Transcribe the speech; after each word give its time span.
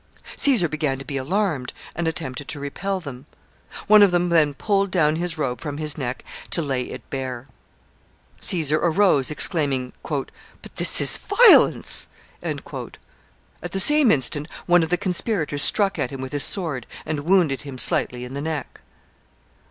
Caesar 0.35 0.67
began 0.67 0.97
to 0.97 1.05
be 1.05 1.15
alarmed, 1.15 1.73
and 1.95 2.07
attempted 2.07 2.47
to 2.47 2.59
repel 2.59 2.99
them. 2.99 3.27
One 3.85 4.01
of 4.01 4.09
them 4.09 4.29
then 4.29 4.55
pulled 4.55 4.89
down 4.89 5.17
his 5.17 5.37
robe 5.37 5.61
from 5.61 5.77
his 5.77 5.95
neck 5.95 6.25
to 6.49 6.63
lay 6.63 6.81
it 6.85 7.07
bare. 7.11 7.47
Caesar 8.39 8.79
arose, 8.79 9.29
exclaiming, 9.29 9.93
"But 10.09 10.31
this 10.77 11.01
is 11.01 11.19
violence." 11.19 12.07
At 12.41 12.63
the 13.73 13.79
same 13.79 14.09
instant, 14.09 14.47
one 14.65 14.81
of 14.81 14.89
the 14.89 14.97
conspirators 14.97 15.61
struck 15.61 15.99
at 15.99 16.09
him 16.09 16.19
with 16.19 16.31
his 16.31 16.43
sword, 16.45 16.87
and 17.05 17.19
wounded 17.29 17.61
him 17.61 17.77
slightly 17.77 18.25
in 18.25 18.33
the 18.33 18.41
neck. 18.41 18.81